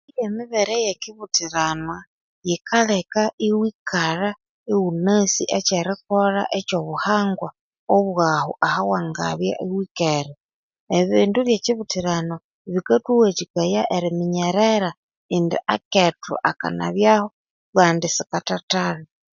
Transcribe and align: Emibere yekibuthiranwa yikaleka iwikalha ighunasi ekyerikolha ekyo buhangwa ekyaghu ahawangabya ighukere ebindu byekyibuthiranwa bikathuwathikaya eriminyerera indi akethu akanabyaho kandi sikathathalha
Emibere 0.25 0.75
yekibuthiranwa 0.85 1.97
yikaleka 2.47 3.21
iwikalha 3.47 4.29
ighunasi 4.71 5.43
ekyerikolha 5.57 6.43
ekyo 6.57 6.79
buhangwa 6.87 7.49
ekyaghu 7.53 8.53
ahawangabya 8.67 9.53
ighukere 9.63 10.31
ebindu 10.99 11.39
byekyibuthiranwa 11.47 12.37
bikathuwathikaya 12.73 13.81
eriminyerera 13.95 14.89
indi 15.35 15.57
akethu 15.75 16.33
akanabyaho 16.49 17.27
kandi 17.75 18.07
sikathathalha 18.15 19.07